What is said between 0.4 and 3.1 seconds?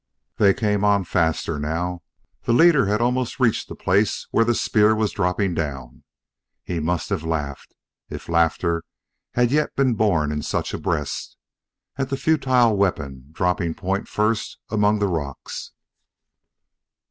came on faster now; the leader had